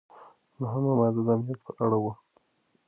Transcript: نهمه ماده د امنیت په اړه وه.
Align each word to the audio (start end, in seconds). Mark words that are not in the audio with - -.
نهمه 0.59 0.93
ماده 0.99 1.21
د 1.27 1.29
امنیت 1.35 1.59
په 1.65 1.71
اړه 1.83 1.97
وه. 2.03 2.13